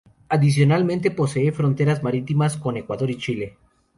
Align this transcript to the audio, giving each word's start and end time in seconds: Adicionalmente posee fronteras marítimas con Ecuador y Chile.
Adicionalmente 0.29 1.11
posee 1.11 1.51
fronteras 1.51 2.01
marítimas 2.01 2.57
con 2.57 2.75
Ecuador 2.75 3.11
y 3.11 3.17
Chile. 3.19 3.57